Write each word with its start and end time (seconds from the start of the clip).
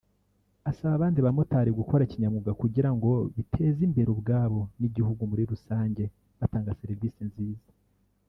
"Asaba 0.69 0.93
abandi 0.95 1.19
bamotari 1.25 1.69
gukora 1.79 2.09
kinyamwuga 2.11 2.51
kugira 2.61 2.89
ngo 2.95 3.11
biteze 3.35 3.79
imbere 3.87 4.07
ubwabo 4.15 4.59
n’igihugu 4.79 5.21
muri 5.31 5.43
rusange 5.51 6.03
batanga 6.39 6.77
serivisi 6.81 7.21
nziza 7.29 7.67